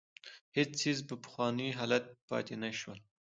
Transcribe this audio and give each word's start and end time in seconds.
هېڅ 0.55 0.69
څېز 0.79 0.97
په 1.09 1.15
پخواني 1.23 1.67
حالت 1.77 2.05
پاتې 2.29 2.55
نه 2.63 2.69
شول. 2.79 2.99